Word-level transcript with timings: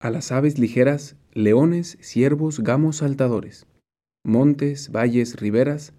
A 0.00 0.10
las 0.10 0.30
aves 0.30 0.60
ligeras, 0.60 1.16
leones, 1.32 1.98
ciervos, 2.00 2.60
gamos 2.60 2.98
saltadores, 2.98 3.66
montes, 4.24 4.92
valles, 4.92 5.40
riberas, 5.40 5.92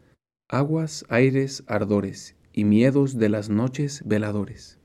aguas, 0.48 1.04
aires, 1.10 1.66
ardores, 1.68 2.38
y 2.54 2.64
miedos 2.64 3.18
de 3.18 3.28
las 3.28 3.50
noches 3.50 4.04
veladores. 4.06 4.80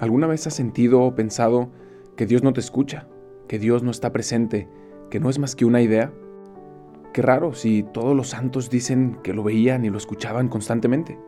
¿Alguna 0.00 0.28
vez 0.28 0.46
has 0.46 0.54
sentido 0.54 1.02
o 1.02 1.14
pensado 1.14 1.70
que 2.16 2.24
Dios 2.24 2.42
no 2.42 2.54
te 2.54 2.60
escucha, 2.60 3.06
que 3.48 3.58
Dios 3.58 3.82
no 3.82 3.90
está 3.90 4.14
presente, 4.14 4.66
que 5.10 5.20
no 5.20 5.28
es 5.28 5.38
más 5.38 5.54
que 5.56 5.66
una 5.66 5.82
idea? 5.82 6.10
Qué 7.12 7.20
raro 7.20 7.52
si 7.52 7.82
todos 7.82 8.16
los 8.16 8.28
santos 8.28 8.70
dicen 8.70 9.18
que 9.22 9.34
lo 9.34 9.42
veían 9.42 9.84
y 9.84 9.90
lo 9.90 9.98
escuchaban 9.98 10.48
constantemente. 10.48 11.18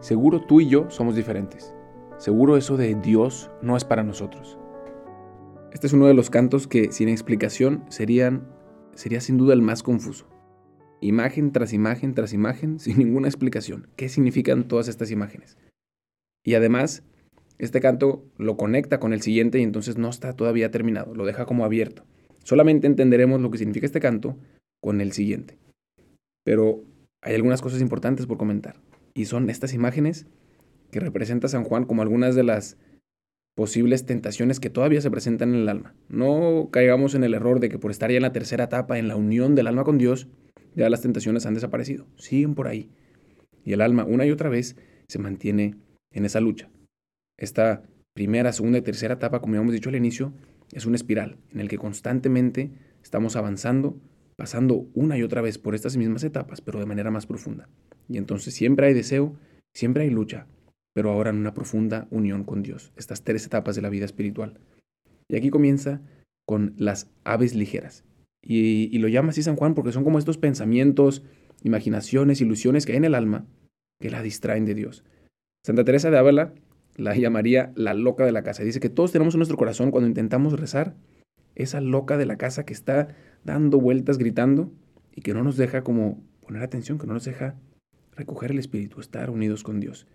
Seguro 0.00 0.44
tú 0.44 0.60
y 0.60 0.68
yo 0.68 0.90
somos 0.90 1.14
diferentes. 1.14 1.76
Seguro 2.18 2.56
eso 2.56 2.76
de 2.76 2.96
Dios 2.96 3.48
no 3.62 3.76
es 3.76 3.84
para 3.84 4.02
nosotros. 4.02 4.58
Este 5.72 5.86
es 5.86 5.92
uno 5.92 6.08
de 6.08 6.14
los 6.14 6.30
cantos 6.30 6.66
que 6.66 6.90
sin 6.90 7.08
explicación 7.08 7.84
serían, 7.90 8.48
sería 8.94 9.20
sin 9.20 9.36
duda 9.36 9.54
el 9.54 9.62
más 9.62 9.84
confuso. 9.84 10.28
Imagen 11.00 11.52
tras 11.52 11.72
imagen 11.72 12.14
tras 12.14 12.32
imagen 12.32 12.80
sin 12.80 12.98
ninguna 12.98 13.28
explicación. 13.28 13.86
¿Qué 13.94 14.08
significan 14.08 14.66
todas 14.66 14.88
estas 14.88 15.12
imágenes? 15.12 15.58
Y 16.44 16.54
además, 16.54 17.04
este 17.58 17.80
canto 17.80 18.24
lo 18.36 18.56
conecta 18.56 18.98
con 18.98 19.12
el 19.12 19.22
siguiente 19.22 19.60
y 19.60 19.62
entonces 19.62 19.96
no 19.96 20.08
está 20.08 20.32
todavía 20.32 20.72
terminado, 20.72 21.14
lo 21.14 21.24
deja 21.24 21.46
como 21.46 21.64
abierto. 21.64 22.04
Solamente 22.42 22.88
entenderemos 22.88 23.40
lo 23.40 23.52
que 23.52 23.58
significa 23.58 23.86
este 23.86 24.00
canto 24.00 24.36
con 24.80 25.00
el 25.00 25.12
siguiente. 25.12 25.56
Pero 26.44 26.82
hay 27.22 27.36
algunas 27.36 27.62
cosas 27.62 27.80
importantes 27.80 28.26
por 28.26 28.38
comentar. 28.38 28.80
Y 29.14 29.26
son 29.26 29.50
estas 29.50 29.72
imágenes 29.72 30.26
que 30.90 31.00
representa 31.00 31.48
San 31.48 31.64
Juan 31.64 31.84
como 31.84 32.02
algunas 32.02 32.34
de 32.34 32.44
las 32.44 32.76
posibles 33.54 34.06
tentaciones 34.06 34.60
que 34.60 34.70
todavía 34.70 35.00
se 35.00 35.10
presentan 35.10 35.54
en 35.54 35.62
el 35.62 35.68
alma. 35.68 35.94
No 36.08 36.68
caigamos 36.70 37.14
en 37.14 37.24
el 37.24 37.34
error 37.34 37.58
de 37.58 37.68
que 37.68 37.78
por 37.78 37.90
estar 37.90 38.10
ya 38.10 38.16
en 38.16 38.22
la 38.22 38.32
tercera 38.32 38.64
etapa, 38.64 38.98
en 38.98 39.08
la 39.08 39.16
unión 39.16 39.54
del 39.54 39.66
alma 39.66 39.82
con 39.84 39.98
Dios, 39.98 40.28
ya 40.76 40.88
las 40.88 41.02
tentaciones 41.02 41.44
han 41.44 41.54
desaparecido. 41.54 42.06
Siguen 42.16 42.54
por 42.54 42.68
ahí. 42.68 42.88
Y 43.64 43.72
el 43.72 43.80
alma 43.80 44.04
una 44.04 44.24
y 44.26 44.30
otra 44.30 44.48
vez 44.48 44.76
se 45.08 45.18
mantiene 45.18 45.74
en 46.12 46.24
esa 46.24 46.40
lucha. 46.40 46.70
Esta 47.36 47.82
primera, 48.14 48.52
segunda 48.52 48.78
y 48.78 48.82
tercera 48.82 49.14
etapa, 49.14 49.40
como 49.40 49.54
ya 49.54 49.60
hemos 49.60 49.72
dicho 49.72 49.88
al 49.88 49.96
inicio, 49.96 50.32
es 50.72 50.86
una 50.86 50.96
espiral 50.96 51.36
en 51.50 51.60
el 51.60 51.68
que 51.68 51.78
constantemente 51.78 52.70
estamos 53.02 53.36
avanzando, 53.36 53.96
pasando 54.36 54.86
una 54.94 55.18
y 55.18 55.22
otra 55.22 55.40
vez 55.40 55.58
por 55.58 55.74
estas 55.74 55.96
mismas 55.96 56.22
etapas, 56.24 56.60
pero 56.60 56.78
de 56.78 56.86
manera 56.86 57.10
más 57.10 57.26
profunda. 57.26 57.68
Y 58.08 58.18
entonces 58.18 58.54
siempre 58.54 58.86
hay 58.86 58.94
deseo, 58.94 59.34
siempre 59.74 60.04
hay 60.04 60.10
lucha, 60.10 60.46
pero 60.98 61.12
ahora 61.12 61.30
en 61.30 61.36
una 61.36 61.54
profunda 61.54 62.08
unión 62.10 62.42
con 62.42 62.64
Dios, 62.64 62.90
estas 62.96 63.22
tres 63.22 63.46
etapas 63.46 63.76
de 63.76 63.82
la 63.82 63.88
vida 63.88 64.04
espiritual. 64.04 64.58
Y 65.28 65.36
aquí 65.36 65.48
comienza 65.48 66.00
con 66.44 66.74
las 66.76 67.08
aves 67.22 67.54
ligeras. 67.54 68.02
Y, 68.42 68.98
lo 68.98 69.06
llama 69.06 69.28
así 69.28 69.44
San 69.44 69.54
Juan 69.54 69.76
porque 69.76 69.92
son 69.92 70.02
como 70.02 70.18
estos 70.18 70.38
pensamientos, 70.38 71.22
imaginaciones, 71.62 72.40
ilusiones 72.40 72.84
que 72.84 72.90
hay 72.90 72.98
en 72.98 73.04
el 73.04 73.14
alma 73.14 73.46
que 74.00 74.10
la 74.10 74.24
distraen 74.24 74.64
de 74.64 74.74
Dios. 74.74 75.04
Santa 75.64 75.84
Teresa 75.84 76.10
de 76.10 76.18
Ávila 76.18 76.52
la 76.96 77.14
llamaría 77.14 77.70
la 77.76 77.94
loca 77.94 78.26
de 78.26 78.32
la 78.32 78.42
casa. 78.42 78.64
Dice 78.64 78.80
que 78.80 78.90
todos 78.90 79.12
tenemos 79.12 79.34
en 79.34 79.38
nuestro 79.38 79.56
corazón 79.56 79.92
cuando 79.92 80.08
intentamos 80.08 80.58
rezar 80.58 80.96
esa 81.54 81.80
loca 81.80 82.18
de 82.18 82.26
la 82.26 82.38
casa 82.38 82.66
que 82.66 82.72
está 82.72 83.14
dando 83.44 83.80
vueltas 83.80 84.18
gritando 84.18 84.72
y 85.14 85.20
que 85.20 85.32
no 85.32 85.44
nos 85.44 85.56
deja 85.56 85.84
como 85.84 86.20
poner 86.40 86.64
atención, 86.64 86.98
que 86.98 87.06
no 87.06 87.14
nos 87.14 87.24
deja 87.24 87.54
recoger 88.16 88.50
el 88.50 88.58
espíritu, 88.58 89.00
estar 89.00 89.30
unidos 89.30 89.62
con 89.62 89.78
Dios. 89.78 90.08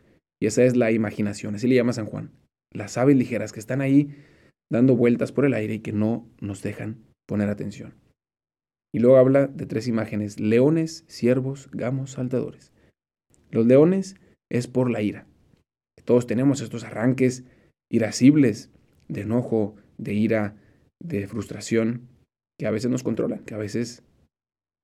Y 0.44 0.48
esa 0.48 0.66
es 0.66 0.76
la 0.76 0.92
imaginación, 0.92 1.56
así 1.56 1.70
le 1.70 1.76
llama 1.76 1.94
San 1.94 2.06
Juan. 2.06 2.30
Las 2.74 2.98
aves 2.98 3.16
ligeras 3.16 3.54
que 3.54 3.62
están 3.62 3.80
ahí 3.80 4.14
dando 4.70 4.98
vueltas 4.98 5.32
por 5.32 5.46
el 5.46 5.54
aire 5.54 5.76
y 5.76 5.80
que 5.80 5.94
no 5.94 6.28
nos 6.42 6.62
dejan 6.62 6.98
poner 7.26 7.48
atención. 7.48 7.94
Y 8.94 9.00
luego 9.00 9.16
habla 9.16 9.48
de 9.48 9.66
tres 9.66 9.88
imágenes, 9.88 10.42
leones, 10.42 11.06
ciervos, 11.08 11.70
gamos, 11.72 12.12
saltadores. 12.12 12.74
Los 13.52 13.68
leones 13.68 14.18
es 14.52 14.68
por 14.68 14.92
la 14.92 15.02
ira. 15.02 15.28
Todos 16.04 16.28
tenemos 16.28 16.60
estos 16.60 16.84
arranques 16.84 17.46
irascibles 17.90 18.70
de 19.08 19.22
enojo, 19.22 19.78
de 19.98 20.14
ira, 20.14 20.58
de 21.02 21.26
frustración, 21.26 22.10
que 22.60 22.68
a 22.68 22.72
veces 22.72 22.92
nos 22.92 23.04
controlan, 23.04 23.46
que 23.46 23.54
a 23.54 23.60
veces 23.60 24.04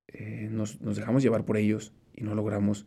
eh, 0.08 0.48
nos, 0.50 0.80
nos 0.80 0.96
dejamos 0.96 1.22
llevar 1.22 1.44
por 1.44 1.58
ellos 1.58 1.92
y 2.16 2.24
no 2.24 2.34
logramos 2.34 2.86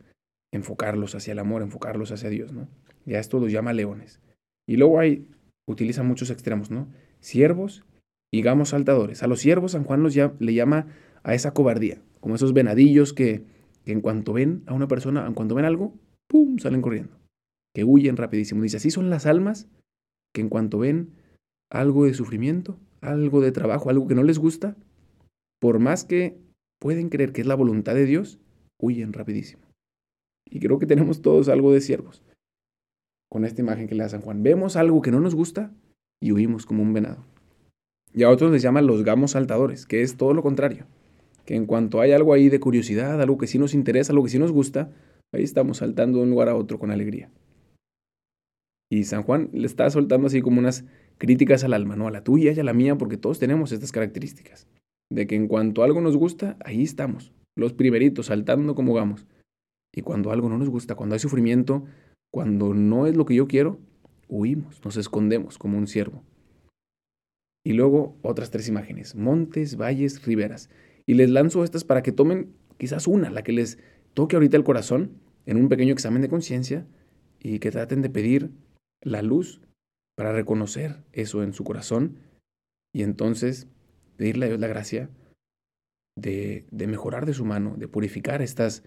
enfocarlos 0.53 1.15
hacia 1.15 1.33
el 1.33 1.39
amor, 1.39 1.61
enfocarlos 1.61 2.11
hacia 2.11 2.29
Dios, 2.29 2.53
¿no? 2.53 2.67
Ya 3.05 3.19
esto 3.19 3.39
los 3.39 3.51
llama 3.51 3.73
leones. 3.73 4.19
Y 4.67 4.77
luego 4.77 4.99
hay, 4.99 5.27
utiliza 5.67 6.03
muchos 6.03 6.29
extremos, 6.29 6.71
¿no? 6.71 6.87
Siervos 7.19 7.85
y 8.31 8.41
gamos 8.41 8.69
saltadores. 8.69 9.23
A 9.23 9.27
los 9.27 9.39
siervos 9.39 9.71
San 9.71 9.83
Juan 9.83 10.03
los 10.03 10.15
le 10.15 10.53
llama 10.53 10.87
a 11.23 11.33
esa 11.33 11.53
cobardía, 11.53 12.01
como 12.19 12.35
esos 12.35 12.53
venadillos 12.53 13.13
que, 13.13 13.43
que 13.83 13.91
en 13.91 14.01
cuanto 14.01 14.33
ven 14.33 14.63
a 14.67 14.73
una 14.73 14.87
persona, 14.87 15.25
en 15.25 15.33
cuanto 15.33 15.55
ven 15.55 15.65
algo, 15.65 15.93
¡pum!, 16.27 16.59
salen 16.59 16.81
corriendo, 16.81 17.17
que 17.73 17.83
huyen 17.83 18.15
rapidísimo. 18.15 18.61
Dice, 18.61 18.77
así 18.77 18.91
son 18.91 19.09
las 19.09 19.25
almas 19.25 19.67
que 20.33 20.41
en 20.41 20.49
cuanto 20.49 20.79
ven 20.79 21.15
algo 21.71 22.05
de 22.05 22.13
sufrimiento, 22.13 22.77
algo 23.01 23.41
de 23.41 23.51
trabajo, 23.51 23.89
algo 23.89 24.07
que 24.07 24.15
no 24.15 24.23
les 24.23 24.37
gusta, 24.37 24.75
por 25.59 25.79
más 25.79 26.05
que 26.05 26.37
pueden 26.79 27.09
creer 27.09 27.31
que 27.31 27.41
es 27.41 27.47
la 27.47 27.55
voluntad 27.55 27.95
de 27.95 28.05
Dios, 28.05 28.39
huyen 28.79 29.13
rapidísimo. 29.13 29.63
Y 30.49 30.59
creo 30.59 30.79
que 30.79 30.85
tenemos 30.85 31.21
todos 31.21 31.49
algo 31.49 31.73
de 31.73 31.81
siervos. 31.81 32.23
Con 33.29 33.45
esta 33.45 33.61
imagen 33.61 33.87
que 33.87 33.95
le 33.95 34.03
da 34.03 34.09
San 34.09 34.21
Juan. 34.21 34.43
Vemos 34.43 34.75
algo 34.75 35.01
que 35.01 35.11
no 35.11 35.19
nos 35.19 35.35
gusta 35.35 35.71
y 36.21 36.31
huimos 36.31 36.65
como 36.65 36.83
un 36.83 36.93
venado. 36.93 37.25
Y 38.13 38.23
a 38.23 38.29
otros 38.29 38.51
les 38.51 38.61
llaman 38.61 38.85
los 38.85 39.03
gamos 39.03 39.31
saltadores, 39.31 39.85
que 39.85 40.03
es 40.03 40.17
todo 40.17 40.33
lo 40.33 40.43
contrario. 40.43 40.85
Que 41.45 41.55
en 41.55 41.65
cuanto 41.65 41.99
hay 41.99 42.11
algo 42.11 42.33
ahí 42.33 42.49
de 42.49 42.59
curiosidad, 42.59 43.21
algo 43.21 43.37
que 43.37 43.47
sí 43.47 43.57
nos 43.57 43.73
interesa, 43.73 44.13
algo 44.13 44.23
que 44.23 44.29
sí 44.29 44.39
nos 44.39 44.51
gusta, 44.51 44.91
ahí 45.33 45.43
estamos 45.43 45.77
saltando 45.77 46.19
de 46.19 46.25
un 46.25 46.29
lugar 46.29 46.47
a 46.47 46.55
otro 46.55 46.77
con 46.77 46.91
alegría. 46.91 47.31
Y 48.91 49.05
San 49.05 49.23
Juan 49.23 49.49
le 49.51 49.65
está 49.65 49.89
soltando 49.89 50.27
así 50.27 50.41
como 50.41 50.59
unas 50.59 50.85
críticas 51.17 51.63
al 51.63 51.73
alma, 51.73 51.95
¿no? 51.95 52.07
A 52.07 52.11
la 52.11 52.23
tuya 52.23 52.51
y 52.51 52.59
a 52.59 52.63
la 52.63 52.73
mía, 52.73 52.95
porque 52.95 53.17
todos 53.17 53.39
tenemos 53.39 53.71
estas 53.71 53.91
características. 53.91 54.67
De 55.11 55.25
que 55.25 55.35
en 55.35 55.47
cuanto 55.47 55.83
algo 55.83 55.99
nos 55.99 56.15
gusta, 56.15 56.57
ahí 56.63 56.83
estamos. 56.83 57.33
Los 57.57 57.73
primeritos, 57.73 58.27
saltando 58.27 58.75
como 58.75 58.93
gamos. 58.93 59.25
Y 59.93 60.01
cuando 60.01 60.31
algo 60.31 60.49
no 60.49 60.57
nos 60.57 60.69
gusta, 60.69 60.95
cuando 60.95 61.13
hay 61.13 61.19
sufrimiento, 61.19 61.85
cuando 62.31 62.73
no 62.73 63.05
es 63.05 63.15
lo 63.15 63.25
que 63.25 63.35
yo 63.35 63.47
quiero, 63.47 63.79
huimos, 64.27 64.83
nos 64.83 64.97
escondemos 64.97 65.57
como 65.57 65.77
un 65.77 65.87
ciervo. 65.87 66.23
Y 67.63 67.73
luego 67.73 68.17
otras 68.23 68.49
tres 68.49 68.67
imágenes, 68.67 69.15
montes, 69.15 69.77
valles, 69.77 70.25
riberas. 70.25 70.69
Y 71.05 71.13
les 71.13 71.29
lanzo 71.29 71.63
estas 71.63 71.83
para 71.83 72.01
que 72.01 72.11
tomen 72.11 72.53
quizás 72.77 73.07
una, 73.07 73.29
la 73.29 73.43
que 73.43 73.53
les 73.53 73.77
toque 74.13 74.35
ahorita 74.35 74.57
el 74.57 74.63
corazón 74.63 75.11
en 75.45 75.57
un 75.57 75.69
pequeño 75.69 75.93
examen 75.93 76.21
de 76.21 76.29
conciencia 76.29 76.87
y 77.39 77.59
que 77.59 77.71
traten 77.71 78.01
de 78.01 78.09
pedir 78.09 78.51
la 79.01 79.21
luz 79.21 79.61
para 80.15 80.33
reconocer 80.33 81.03
eso 81.11 81.43
en 81.43 81.53
su 81.53 81.63
corazón 81.63 82.19
y 82.93 83.03
entonces 83.03 83.67
pedirle 84.17 84.45
a 84.45 84.49
Dios 84.49 84.59
la 84.59 84.67
gracia 84.67 85.09
de, 86.15 86.65
de 86.71 86.87
mejorar 86.87 87.25
de 87.25 87.33
su 87.33 87.45
mano, 87.45 87.75
de 87.77 87.87
purificar 87.87 88.41
estas 88.41 88.83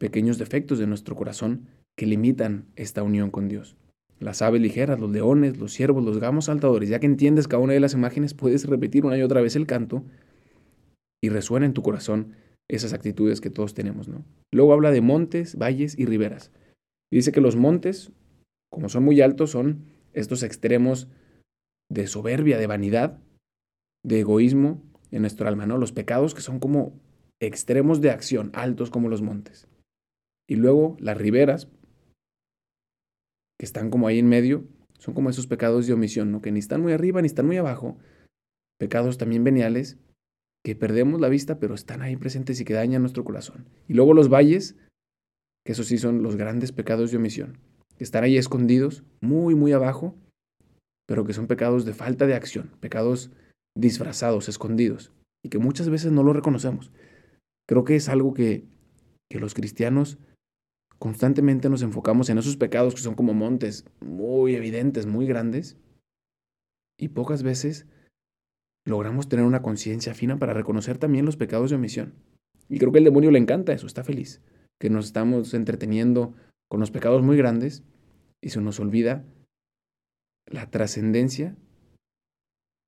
pequeños 0.00 0.38
defectos 0.38 0.78
de 0.78 0.86
nuestro 0.86 1.14
corazón 1.14 1.66
que 1.96 2.06
limitan 2.06 2.64
esta 2.74 3.02
unión 3.02 3.30
con 3.30 3.48
Dios. 3.48 3.76
Las 4.18 4.40
aves 4.40 4.60
ligeras, 4.60 4.98
los 4.98 5.10
leones, 5.10 5.58
los 5.58 5.72
ciervos, 5.74 6.02
los 6.02 6.18
gamos 6.18 6.46
saltadores, 6.46 6.88
ya 6.88 7.00
que 7.00 7.06
entiendes 7.06 7.46
cada 7.46 7.62
una 7.62 7.74
de 7.74 7.80
las 7.80 7.92
imágenes, 7.92 8.32
puedes 8.32 8.66
repetir 8.66 9.04
una 9.04 9.18
y 9.18 9.22
otra 9.22 9.42
vez 9.42 9.56
el 9.56 9.66
canto 9.66 10.02
y 11.22 11.28
resuena 11.28 11.66
en 11.66 11.74
tu 11.74 11.82
corazón 11.82 12.32
esas 12.66 12.94
actitudes 12.94 13.42
que 13.42 13.50
todos 13.50 13.74
tenemos, 13.74 14.08
¿no? 14.08 14.24
Luego 14.52 14.72
habla 14.72 14.90
de 14.90 15.02
montes, 15.02 15.56
valles 15.56 15.98
y 15.98 16.06
riberas. 16.06 16.50
dice 17.12 17.30
que 17.30 17.42
los 17.42 17.56
montes, 17.56 18.10
como 18.70 18.88
son 18.88 19.04
muy 19.04 19.20
altos, 19.20 19.50
son 19.50 19.84
estos 20.14 20.42
extremos 20.42 21.08
de 21.90 22.06
soberbia, 22.06 22.56
de 22.56 22.66
vanidad, 22.66 23.18
de 24.02 24.20
egoísmo 24.20 24.82
en 25.10 25.22
nuestro 25.22 25.46
alma, 25.46 25.66
¿no? 25.66 25.76
Los 25.76 25.92
pecados 25.92 26.34
que 26.34 26.40
son 26.40 26.58
como 26.58 26.94
extremos 27.38 28.00
de 28.00 28.10
acción, 28.10 28.50
altos 28.54 28.88
como 28.90 29.10
los 29.10 29.20
montes. 29.20 29.66
Y 30.50 30.56
luego 30.56 30.96
las 30.98 31.16
riberas, 31.16 31.68
que 33.56 33.64
están 33.64 33.88
como 33.88 34.08
ahí 34.08 34.18
en 34.18 34.28
medio, 34.28 34.64
son 34.98 35.14
como 35.14 35.30
esos 35.30 35.46
pecados 35.46 35.86
de 35.86 35.92
omisión, 35.92 36.32
¿no? 36.32 36.42
que 36.42 36.50
ni 36.50 36.58
están 36.58 36.80
muy 36.80 36.92
arriba 36.92 37.22
ni 37.22 37.26
están 37.26 37.46
muy 37.46 37.56
abajo. 37.56 37.96
Pecados 38.76 39.16
también 39.16 39.44
veniales, 39.44 39.96
que 40.64 40.74
perdemos 40.74 41.20
la 41.20 41.28
vista, 41.28 41.60
pero 41.60 41.76
están 41.76 42.02
ahí 42.02 42.16
presentes 42.16 42.60
y 42.60 42.64
que 42.64 42.74
dañan 42.74 43.02
nuestro 43.02 43.22
corazón. 43.22 43.68
Y 43.86 43.94
luego 43.94 44.12
los 44.12 44.28
valles, 44.28 44.74
que 45.64 45.70
esos 45.70 45.86
sí 45.86 45.98
son 45.98 46.24
los 46.24 46.34
grandes 46.34 46.72
pecados 46.72 47.12
de 47.12 47.18
omisión, 47.18 47.58
que 47.96 48.02
están 48.02 48.24
ahí 48.24 48.36
escondidos, 48.36 49.04
muy, 49.20 49.54
muy 49.54 49.70
abajo, 49.70 50.16
pero 51.06 51.24
que 51.24 51.32
son 51.32 51.46
pecados 51.46 51.84
de 51.84 51.94
falta 51.94 52.26
de 52.26 52.34
acción, 52.34 52.72
pecados 52.80 53.30
disfrazados, 53.78 54.48
escondidos, 54.48 55.12
y 55.44 55.48
que 55.48 55.58
muchas 55.58 55.88
veces 55.88 56.10
no 56.10 56.24
lo 56.24 56.32
reconocemos. 56.32 56.90
Creo 57.68 57.84
que 57.84 57.94
es 57.94 58.08
algo 58.08 58.34
que, 58.34 58.64
que 59.30 59.38
los 59.38 59.54
cristianos 59.54 60.18
constantemente 61.00 61.70
nos 61.70 61.82
enfocamos 61.82 62.28
en 62.28 62.38
esos 62.38 62.58
pecados 62.58 62.94
que 62.94 63.00
son 63.00 63.14
como 63.14 63.32
montes 63.32 63.86
muy 64.00 64.54
evidentes, 64.54 65.06
muy 65.06 65.26
grandes, 65.26 65.78
y 66.98 67.08
pocas 67.08 67.42
veces 67.42 67.86
logramos 68.86 69.28
tener 69.28 69.46
una 69.46 69.62
conciencia 69.62 70.12
fina 70.12 70.38
para 70.38 70.52
reconocer 70.52 70.98
también 70.98 71.24
los 71.24 71.38
pecados 71.38 71.70
de 71.70 71.76
omisión. 71.76 72.14
Y 72.68 72.78
creo 72.78 72.92
que 72.92 72.98
el 72.98 73.04
demonio 73.04 73.30
le 73.30 73.38
encanta 73.38 73.72
eso, 73.72 73.86
está 73.86 74.04
feliz, 74.04 74.42
que 74.78 74.90
nos 74.90 75.06
estamos 75.06 75.54
entreteniendo 75.54 76.34
con 76.68 76.80
los 76.80 76.90
pecados 76.90 77.22
muy 77.22 77.36
grandes 77.38 77.82
y 78.42 78.50
se 78.50 78.60
nos 78.60 78.78
olvida 78.78 79.24
la 80.46 80.70
trascendencia 80.70 81.56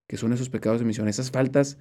que 0.07 0.19
son 0.19 0.35
esos 0.35 0.51
pecados 0.51 0.81
de 0.81 0.85
omisión, 0.85 1.09
esas 1.09 1.31
faltas 1.31 1.79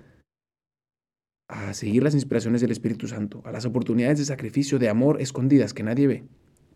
a 1.51 1.73
seguir 1.73 2.01
las 2.01 2.13
inspiraciones 2.13 2.61
del 2.61 2.71
Espíritu 2.71 3.07
Santo, 3.09 3.41
a 3.43 3.51
las 3.51 3.65
oportunidades 3.65 4.17
de 4.19 4.25
sacrificio, 4.25 4.79
de 4.79 4.87
amor 4.87 5.21
escondidas 5.21 5.73
que 5.73 5.83
nadie 5.83 6.07
ve, 6.07 6.23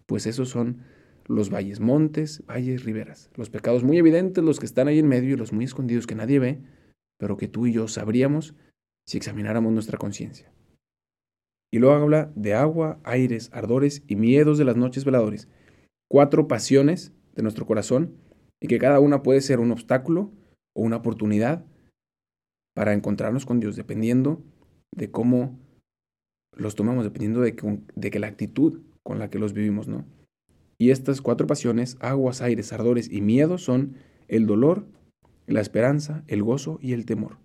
pues 0.05 0.25
esos 0.25 0.49
son 0.49 0.81
los 1.27 1.49
valles, 1.49 1.79
montes, 1.79 2.43
valles, 2.45 2.83
riberas, 2.83 3.31
los 3.35 3.49
pecados 3.49 3.85
muy 3.85 3.97
evidentes, 3.97 4.43
los 4.43 4.59
que 4.59 4.65
están 4.65 4.89
ahí 4.89 4.99
en 4.99 5.07
medio 5.07 5.33
y 5.33 5.37
los 5.37 5.53
muy 5.53 5.63
escondidos 5.63 6.05
que 6.05 6.15
nadie 6.15 6.39
ve, 6.39 6.61
pero 7.17 7.37
que 7.37 7.47
tú 7.47 7.65
y 7.67 7.71
yo 7.71 7.87
sabríamos 7.87 8.53
si 9.07 9.17
examináramos 9.17 9.71
nuestra 9.71 9.97
conciencia. 9.97 10.51
Y 11.71 11.79
luego 11.79 11.95
habla 11.95 12.33
de 12.35 12.53
agua, 12.53 12.99
aires, 13.05 13.49
ardores 13.53 14.03
y 14.07 14.17
miedos 14.17 14.57
de 14.57 14.65
las 14.65 14.75
noches 14.75 15.05
veladores, 15.05 15.47
cuatro 16.11 16.49
pasiones 16.49 17.13
de 17.33 17.43
nuestro 17.43 17.65
corazón 17.65 18.17
y 18.61 18.67
que 18.67 18.77
cada 18.77 18.99
una 18.99 19.23
puede 19.23 19.39
ser 19.39 19.61
un 19.61 19.71
obstáculo 19.71 20.33
o 20.73 20.81
una 20.81 20.97
oportunidad 20.97 21.65
para 22.75 22.93
encontrarnos 22.93 23.45
con 23.45 23.61
Dios, 23.61 23.77
dependiendo 23.77 24.43
de 24.95 25.11
cómo 25.11 25.59
los 26.53 26.75
tomamos, 26.75 27.03
dependiendo 27.03 27.41
de 27.41 27.55
que, 27.55 27.79
de 27.95 28.11
que 28.11 28.19
la 28.19 28.27
actitud 28.27 28.81
con 29.03 29.19
la 29.19 29.29
que 29.29 29.39
los 29.39 29.53
vivimos, 29.53 29.87
¿no? 29.87 30.05
Y 30.77 30.89
estas 30.89 31.21
cuatro 31.21 31.47
pasiones, 31.47 31.97
aguas, 31.99 32.41
aires, 32.41 32.73
ardores 32.73 33.11
y 33.11 33.21
miedos, 33.21 33.63
son 33.63 33.95
el 34.27 34.45
dolor, 34.45 34.85
la 35.47 35.61
esperanza, 35.61 36.23
el 36.27 36.43
gozo 36.43 36.79
y 36.81 36.93
el 36.93 37.05
temor. 37.05 37.37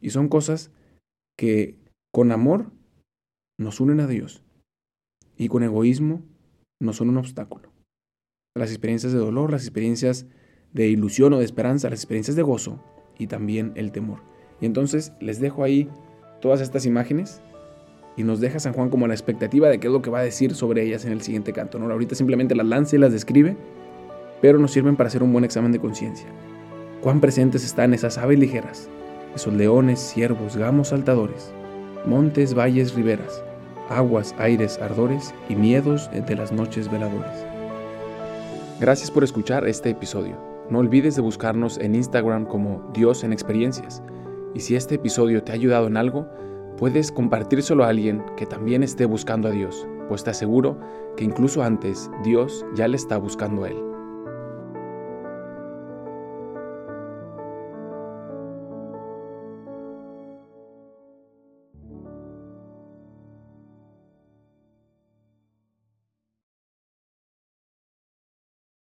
Y 0.00 0.10
son 0.10 0.28
cosas 0.28 0.70
que 1.38 1.78
con 2.12 2.32
amor 2.32 2.72
nos 3.58 3.80
unen 3.80 4.00
a 4.00 4.06
Dios 4.06 4.42
y 5.36 5.48
con 5.48 5.62
egoísmo 5.62 6.22
nos 6.80 6.96
son 6.96 7.08
un 7.08 7.18
obstáculo. 7.18 7.72
Las 8.54 8.70
experiencias 8.70 9.12
de 9.12 9.18
dolor, 9.18 9.50
las 9.50 9.62
experiencias 9.62 10.26
de 10.72 10.88
ilusión 10.88 11.32
o 11.32 11.38
de 11.38 11.44
esperanza, 11.44 11.90
las 11.90 12.00
experiencias 12.00 12.36
de 12.36 12.42
gozo 12.42 12.82
y 13.18 13.26
también 13.26 13.72
el 13.76 13.92
temor. 13.92 14.22
Y 14.60 14.66
entonces 14.66 15.12
les 15.20 15.40
dejo 15.40 15.64
ahí 15.64 15.88
todas 16.40 16.60
estas 16.60 16.86
imágenes 16.86 17.40
y 18.16 18.22
nos 18.22 18.40
deja 18.40 18.58
San 18.58 18.72
Juan 18.72 18.88
como 18.88 19.06
la 19.06 19.14
expectativa 19.14 19.68
de 19.68 19.78
qué 19.78 19.88
es 19.88 19.92
lo 19.92 20.02
que 20.02 20.10
va 20.10 20.20
a 20.20 20.22
decir 20.22 20.54
sobre 20.54 20.82
ellas 20.82 21.04
en 21.04 21.12
el 21.12 21.20
siguiente 21.20 21.52
canto. 21.52 21.78
¿no? 21.78 21.90
Ahorita 21.90 22.14
simplemente 22.14 22.54
las 22.54 22.66
lanza 22.66 22.96
y 22.96 22.98
las 22.98 23.12
describe, 23.12 23.56
pero 24.40 24.58
nos 24.58 24.72
sirven 24.72 24.96
para 24.96 25.08
hacer 25.08 25.22
un 25.22 25.32
buen 25.32 25.44
examen 25.44 25.72
de 25.72 25.78
conciencia. 25.78 26.26
Cuán 27.02 27.20
presentes 27.20 27.64
están 27.64 27.92
esas 27.94 28.18
aves 28.18 28.38
ligeras, 28.38 28.88
esos 29.34 29.52
leones, 29.52 30.00
ciervos, 30.00 30.56
gamos 30.56 30.88
saltadores, 30.88 31.52
montes, 32.06 32.54
valles, 32.54 32.94
riberas, 32.94 33.42
aguas, 33.90 34.34
aires, 34.38 34.78
ardores 34.80 35.34
y 35.48 35.56
miedos 35.56 36.10
de 36.10 36.36
las 36.36 36.52
noches 36.52 36.90
veladores. 36.90 37.44
Gracias 38.80 39.10
por 39.10 39.24
escuchar 39.24 39.66
este 39.68 39.90
episodio. 39.90 40.36
No 40.70 40.80
olvides 40.80 41.16
de 41.16 41.22
buscarnos 41.22 41.78
en 41.78 41.94
Instagram 41.94 42.44
como 42.44 42.90
Dios 42.92 43.24
en 43.24 43.32
Experiencias. 43.32 44.02
Y 44.56 44.60
si 44.60 44.74
este 44.74 44.94
episodio 44.94 45.42
te 45.42 45.52
ha 45.52 45.54
ayudado 45.54 45.86
en 45.86 45.98
algo, 45.98 46.26
puedes 46.78 47.12
compartírselo 47.12 47.84
a 47.84 47.90
alguien 47.90 48.24
que 48.38 48.46
también 48.46 48.82
esté 48.82 49.04
buscando 49.04 49.48
a 49.48 49.50
Dios, 49.50 49.86
pues 50.08 50.24
te 50.24 50.30
aseguro 50.30 50.80
que 51.14 51.24
incluso 51.24 51.62
antes 51.62 52.10
Dios 52.24 52.64
ya 52.74 52.88
le 52.88 52.96
está 52.96 53.18
buscando 53.18 53.64
a 53.64 53.68
él. 53.68 53.85